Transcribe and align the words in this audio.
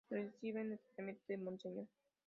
Reciben 0.09 0.71
el 0.71 0.79
tratamiento 0.79 1.21
de 1.27 1.37
Monseñor. 1.37 1.87